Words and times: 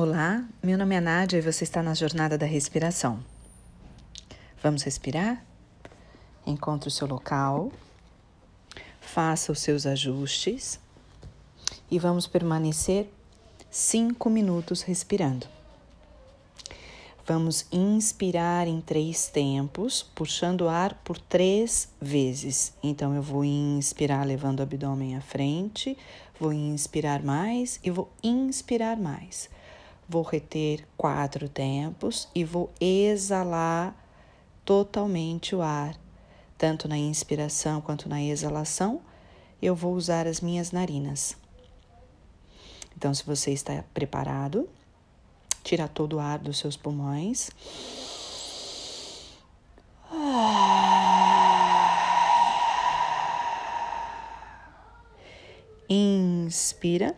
Olá, 0.00 0.44
meu 0.62 0.78
nome 0.78 0.94
é 0.94 1.00
Nádia 1.00 1.38
e 1.38 1.42
você 1.42 1.64
está 1.64 1.82
na 1.82 1.92
Jornada 1.92 2.38
da 2.38 2.46
Respiração. 2.46 3.18
Vamos 4.62 4.84
respirar? 4.84 5.44
Encontre 6.46 6.86
o 6.86 6.90
seu 6.92 7.08
local, 7.08 7.72
faça 9.00 9.50
os 9.50 9.58
seus 9.58 9.86
ajustes 9.86 10.78
e 11.90 11.98
vamos 11.98 12.28
permanecer 12.28 13.10
cinco 13.72 14.30
minutos 14.30 14.82
respirando. 14.82 15.48
Vamos 17.26 17.66
inspirar 17.72 18.68
em 18.68 18.80
três 18.80 19.26
tempos, 19.26 20.04
puxando 20.14 20.60
o 20.60 20.68
ar 20.68 20.94
por 21.02 21.18
três 21.18 21.88
vezes. 22.00 22.72
Então, 22.84 23.16
eu 23.16 23.22
vou 23.22 23.44
inspirar 23.44 24.24
levando 24.24 24.60
o 24.60 24.62
abdômen 24.62 25.16
à 25.16 25.20
frente, 25.20 25.98
vou 26.38 26.52
inspirar 26.52 27.20
mais 27.20 27.80
e 27.82 27.90
vou 27.90 28.08
inspirar 28.22 28.96
mais. 28.96 29.50
Vou 30.08 30.22
reter 30.22 30.88
quatro 30.96 31.50
tempos 31.50 32.28
e 32.34 32.42
vou 32.42 32.72
exalar 32.80 33.94
totalmente 34.64 35.54
o 35.54 35.60
ar, 35.60 35.94
tanto 36.56 36.88
na 36.88 36.96
inspiração 36.96 37.82
quanto 37.82 38.08
na 38.08 38.22
exalação. 38.22 39.02
Eu 39.60 39.74
vou 39.74 39.94
usar 39.94 40.26
as 40.26 40.40
minhas 40.40 40.72
narinas. 40.72 41.36
Então, 42.96 43.12
se 43.12 43.24
você 43.24 43.52
está 43.52 43.84
preparado, 43.92 44.68
tira 45.62 45.86
todo 45.86 46.14
o 46.16 46.20
ar 46.20 46.38
dos 46.38 46.58
seus 46.58 46.76
pulmões. 46.76 47.50
Inspira, 55.88 57.14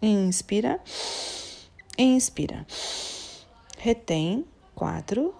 inspira, 0.00 0.80
inspira. 1.98 2.66
Retém. 3.76 4.46
Quatro, 4.74 5.34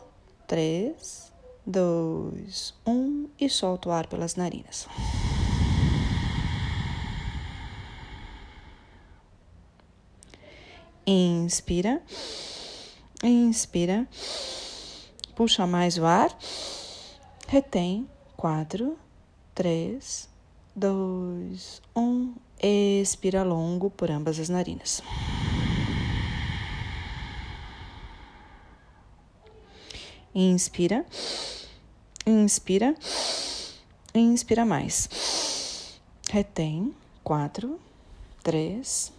três, 0.48 1.32
dois, 1.64 2.74
um 2.84 3.28
e 3.38 3.48
solta 3.48 3.88
o 3.88 3.92
ar 3.92 4.08
pelas 4.08 4.34
narinas. 4.34 4.88
Inspira, 11.06 12.02
inspira, 13.22 14.08
puxa 15.36 15.64
mais 15.64 15.96
o 15.98 16.04
ar, 16.04 16.36
retém. 17.46 18.08
Quatro, 18.36 18.98
três, 19.54 20.28
dois, 20.74 21.80
um. 21.94 22.34
Expira 22.60 23.44
longo 23.44 23.88
por 23.88 24.10
ambas 24.10 24.40
as 24.40 24.48
narinas. 24.48 25.00
Inspira, 30.40 31.04
inspira, 32.24 32.94
inspira 34.14 34.64
mais. 34.64 35.98
Retém. 36.30 36.94
Quatro, 37.24 37.80
três, 38.40 39.12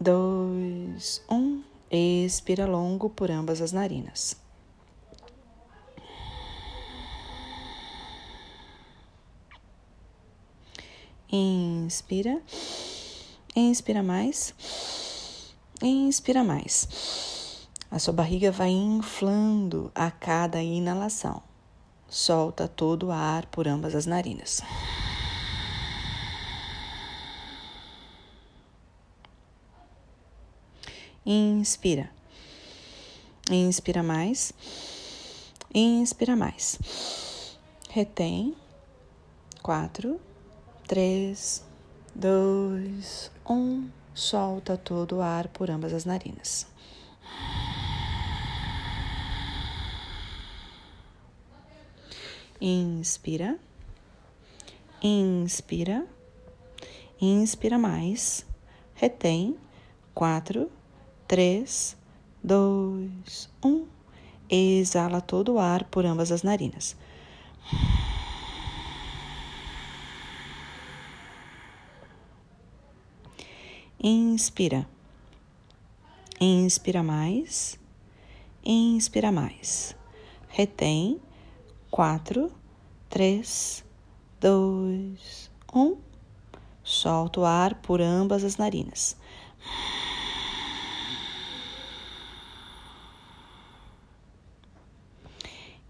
dois, 0.00 1.24
um. 1.28 1.64
Expira 1.90 2.66
longo 2.66 3.10
por 3.10 3.32
ambas 3.32 3.60
as 3.60 3.72
narinas. 3.72 4.36
Inspira, 11.28 12.40
inspira 13.56 14.04
mais, 14.04 14.54
inspira 15.82 16.44
mais. 16.44 17.39
A 17.90 17.98
sua 17.98 18.14
barriga 18.14 18.52
vai 18.52 18.70
inflando 18.70 19.90
a 19.94 20.12
cada 20.12 20.62
inalação. 20.62 21.42
Solta 22.08 22.68
todo 22.68 23.08
o 23.08 23.12
ar 23.12 23.46
por 23.46 23.66
ambas 23.66 23.96
as 23.96 24.06
narinas. 24.06 24.62
Inspira. 31.26 32.10
Inspira 33.50 34.04
mais. 34.04 34.52
Inspira 35.74 36.36
mais. 36.36 36.78
Retém. 37.88 38.56
Quatro, 39.62 40.20
três, 40.86 41.64
dois, 42.14 43.32
um. 43.48 43.88
Solta 44.14 44.76
todo 44.76 45.16
o 45.16 45.22
ar 45.22 45.48
por 45.48 45.70
ambas 45.70 45.92
as 45.92 46.04
narinas. 46.04 46.66
Inspira. 52.60 53.58
Inspira. 55.02 56.06
Inspira 57.20 57.78
mais. 57.78 58.44
Retém. 58.94 59.56
Quatro, 60.14 60.70
três, 61.26 61.96
dois, 62.42 63.48
um. 63.64 63.86
Exala 64.50 65.20
todo 65.20 65.54
o 65.54 65.58
ar 65.58 65.84
por 65.84 66.04
ambas 66.04 66.30
as 66.30 66.42
narinas. 66.42 66.96
Inspira. 74.02 74.86
Inspira 76.40 77.02
mais. 77.02 77.78
Inspira 78.64 79.30
mais. 79.30 79.96
Retém. 80.48 81.20
Quatro, 81.90 82.52
três, 83.08 83.84
dois, 84.40 85.50
um. 85.74 85.96
Solta 86.84 87.40
o 87.40 87.44
ar 87.44 87.74
por 87.82 88.00
ambas 88.00 88.44
as 88.44 88.56
narinas. 88.56 89.16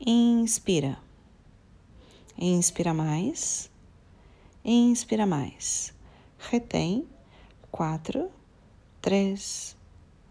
Inspira. 0.00 0.99
Inspira 2.39 2.94
mais. 2.94 3.71
Inspira 4.65 5.27
mais. 5.27 5.93
Retém. 6.39 7.06
Quatro, 7.71 8.31
três, 9.03 9.77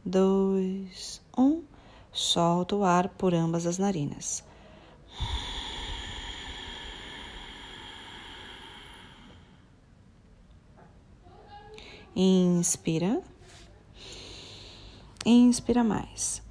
dois, 0.04 1.22
um. 1.38 1.62
Solta 2.12 2.76
o 2.76 2.84
ar 2.84 3.10
por 3.10 3.36
ambas 3.36 3.68
as 3.68 3.78
narinas. 3.78 4.49
Inspira. 12.16 13.22
Inspira 15.26 15.84
mais. 15.84 16.42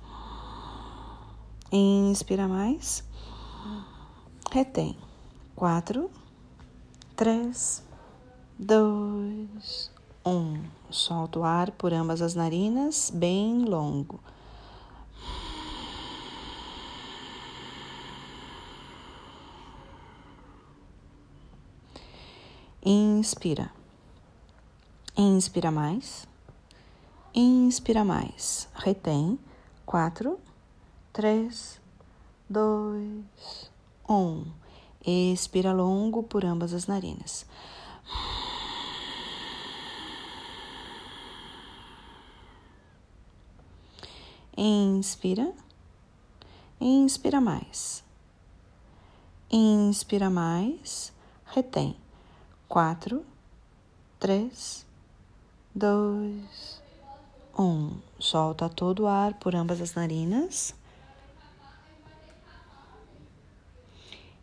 Inspira 1.70 2.48
mais. 2.48 3.04
Retém. 4.50 4.96
Quatro, 5.54 6.10
três, 7.16 7.82
dois, 8.58 9.90
um. 10.24 10.62
Solta 10.90 11.40
o 11.40 11.44
ar 11.44 11.70
por 11.72 11.92
ambas 11.92 12.22
as 12.22 12.34
narinas, 12.34 13.10
bem 13.14 13.64
longo. 13.64 14.20
Inspira. 22.84 23.77
Inspira 25.20 25.72
mais. 25.72 26.28
Inspira 27.34 28.04
mais. 28.04 28.68
Retém. 28.72 29.36
Quatro, 29.84 30.38
três, 31.12 31.80
dois, 32.48 33.68
um. 34.08 34.44
Expira 35.04 35.72
longo 35.72 36.22
por 36.22 36.44
ambas 36.44 36.72
as 36.72 36.86
narinas. 36.86 37.44
Inspira. 44.56 45.52
Inspira 46.80 47.40
mais. 47.40 48.04
Inspira 49.50 50.30
mais. 50.30 51.12
Retém. 51.44 51.96
Quatro, 52.68 53.24
três, 54.20 54.86
dois, 55.78 56.82
um. 57.56 57.96
Solta 58.18 58.68
todo 58.68 59.04
o 59.04 59.06
ar 59.06 59.34
por 59.34 59.54
ambas 59.54 59.80
as 59.80 59.94
narinas. 59.94 60.74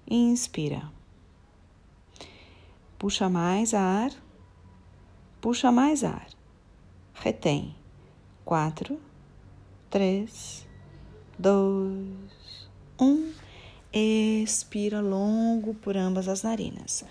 Inspira. 0.10 0.90
Puxa 2.98 3.30
mais 3.30 3.74
ar. 3.74 4.12
Puxa 5.42 5.72
mais 5.72 6.04
ar. 6.04 6.28
Retém. 7.14 7.76
Quatro, 8.46 9.00
três, 9.90 10.66
dois, 11.38 12.70
um. 13.00 13.34
Expira 13.92 15.02
longo 15.02 15.74
por 15.74 15.98
ambas 15.98 16.28
as 16.28 16.44
narinas. 16.44 17.04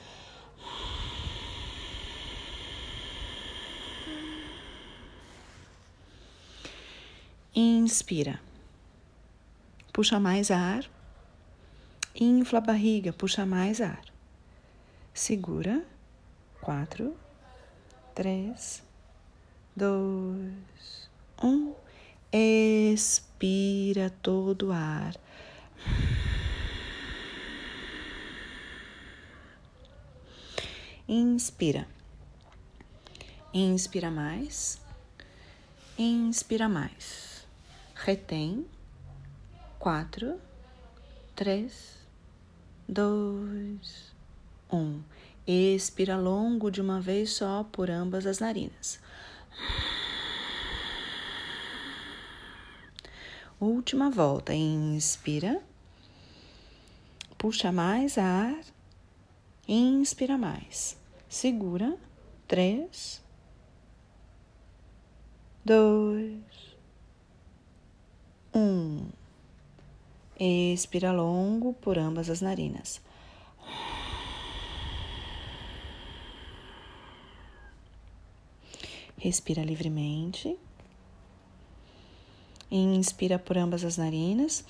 Inspira. 7.56 8.40
Puxa 9.92 10.18
mais 10.18 10.50
ar. 10.50 10.90
Infla 12.12 12.58
a 12.58 12.60
barriga, 12.60 13.12
puxa 13.12 13.46
mais 13.46 13.80
ar. 13.80 14.02
Segura. 15.12 15.84
Quatro, 16.60 17.16
três, 18.12 18.82
dois, 19.76 21.08
um. 21.40 21.72
Expira 22.32 24.10
todo 24.20 24.70
o 24.70 24.72
ar. 24.72 25.14
Inspira. 31.06 31.86
Inspira 33.52 34.10
mais. 34.10 34.80
Inspira 35.96 36.68
mais 36.68 37.33
retém. 38.04 38.66
Quatro, 39.78 40.38
três, 41.34 41.96
dois, 42.86 44.14
um. 44.70 45.00
Expira 45.46 46.16
longo 46.16 46.70
de 46.70 46.82
uma 46.82 47.00
vez 47.00 47.30
só 47.30 47.64
por 47.64 47.90
ambas 47.90 48.26
as 48.26 48.40
narinas. 48.40 49.00
Última 53.58 54.10
volta. 54.10 54.52
Inspira. 54.54 55.62
Puxa 57.38 57.72
mais 57.72 58.18
ar. 58.18 58.58
Inspira 59.66 60.36
mais. 60.36 60.98
Segura. 61.28 61.96
Três. 62.46 63.22
Dois 65.64 66.43
um. 68.54 69.06
Expira 70.38 71.12
longo 71.12 71.74
por 71.74 71.98
ambas 71.98 72.28
as 72.28 72.40
narinas. 72.40 73.00
Respira 79.16 79.62
livremente. 79.62 80.56
Inspira 82.70 83.38
por 83.38 83.56
ambas 83.56 83.84
as 83.84 83.96
narinas 83.96 84.64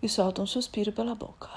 e 0.00 0.08
solta 0.08 0.40
um 0.40 0.46
suspiro 0.46 0.92
pela 0.92 1.14
boca. 1.14 1.50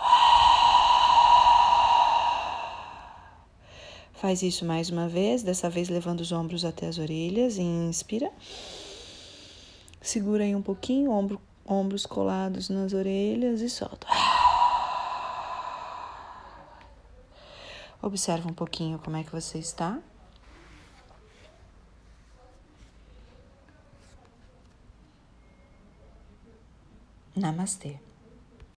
Faz 4.13 4.43
isso 4.43 4.65
mais 4.65 4.89
uma 4.89 5.07
vez, 5.07 5.41
dessa 5.41 5.69
vez 5.69 5.89
levando 5.89 6.21
os 6.21 6.31
ombros 6.31 6.65
até 6.65 6.87
as 6.87 6.97
orelhas. 6.97 7.57
Inspira. 7.57 8.31
Segura 10.01 10.43
aí 10.43 10.55
um 10.55 10.63
pouquinho, 10.63 11.11
ombro, 11.11 11.39
ombros 11.65 12.07
colados 12.07 12.69
nas 12.69 12.91
orelhas 12.91 13.61
e 13.61 13.69
solta. 13.69 14.07
Observa 18.01 18.49
um 18.49 18.53
pouquinho 18.53 18.97
como 18.97 19.15
é 19.15 19.23
que 19.23 19.31
você 19.31 19.59
está. 19.59 19.99
Namastê. 27.35 27.99